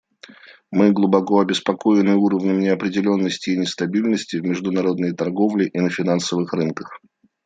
[0.71, 6.99] Мы глубоко обеспокоены уровнем неопределенности и нестабильности в международной торговле и на финансовых рынках.